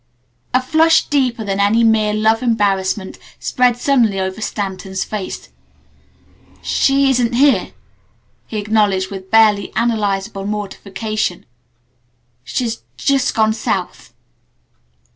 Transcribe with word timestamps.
A 0.51 0.59
flush 0.63 1.05
deeper 1.09 1.43
than 1.45 1.59
any 1.59 1.83
mere 1.83 2.15
love 2.15 2.41
embarrassment 2.41 3.19
spread 3.37 3.77
suddenly 3.77 4.19
over 4.19 4.41
Stanton's 4.41 5.03
face. 5.03 5.49
"She 6.63 7.11
isn't 7.11 7.33
here," 7.33 7.73
he 8.47 8.57
acknowledged 8.57 9.11
with 9.11 9.29
barely 9.29 9.67
analyzable 9.75 10.47
mortification. 10.47 11.45
"She's 12.43 12.81
just 12.97 13.35
gone 13.35 13.53
south." 13.53 14.11